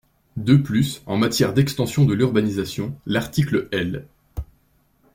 [0.37, 4.07] De plus, en matière d’extension de l’urbanisation, l’article L.